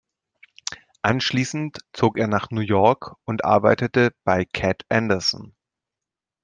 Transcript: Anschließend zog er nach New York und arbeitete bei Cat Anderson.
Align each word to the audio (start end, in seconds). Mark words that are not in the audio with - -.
Anschließend 1.03 1.77
zog 1.93 2.17
er 2.17 2.27
nach 2.27 2.49
New 2.49 2.61
York 2.61 3.17
und 3.25 3.45
arbeitete 3.45 4.15
bei 4.23 4.45
Cat 4.45 4.83
Anderson. 4.89 5.53